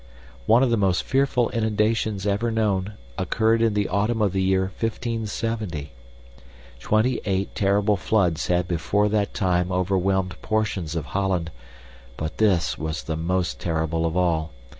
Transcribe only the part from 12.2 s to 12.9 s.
this